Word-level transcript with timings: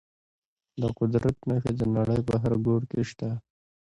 د 0.81 0.83
قدرت 0.99 1.37
نښې 1.47 1.71
د 1.79 1.81
نړۍ 1.97 2.19
په 2.27 2.35
هر 2.43 2.53
ګوټ 2.65 2.83
کې 2.91 3.01
شته. 3.09 3.29